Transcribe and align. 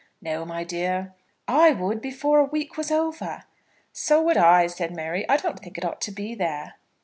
"No, 0.19 0.45
my 0.45 0.63
dear." 0.63 1.13
"I 1.47 1.73
would, 1.73 2.01
before 2.01 2.39
a 2.39 2.45
week 2.45 2.75
was 2.75 2.89
over." 2.91 3.43
"So 3.93 4.19
would 4.23 4.35
I," 4.35 4.65
said 4.65 4.95
Mary. 4.95 5.29
"I 5.29 5.37
don't 5.37 5.59
think 5.59 5.77
it 5.77 5.85
ought 5.85 6.01
to 6.01 6.11
be 6.11 6.33
there." 6.33 6.77